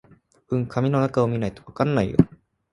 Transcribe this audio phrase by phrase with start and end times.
[0.49, 2.17] うん、紙の中を見ないとわからないよ